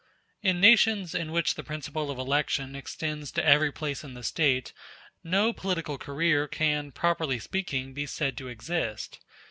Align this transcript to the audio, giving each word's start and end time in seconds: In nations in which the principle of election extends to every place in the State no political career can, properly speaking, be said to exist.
In 0.41 0.59
nations 0.59 1.13
in 1.13 1.31
which 1.31 1.53
the 1.53 1.63
principle 1.63 2.09
of 2.09 2.17
election 2.17 2.75
extends 2.75 3.31
to 3.33 3.45
every 3.45 3.71
place 3.71 4.03
in 4.03 4.15
the 4.15 4.23
State 4.23 4.73
no 5.23 5.53
political 5.53 5.99
career 5.99 6.47
can, 6.47 6.91
properly 6.91 7.37
speaking, 7.37 7.93
be 7.93 8.07
said 8.07 8.35
to 8.37 8.47
exist. 8.47 9.19